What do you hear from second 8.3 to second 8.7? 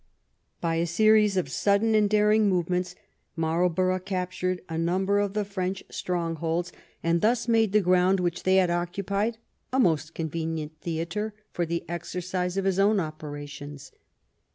they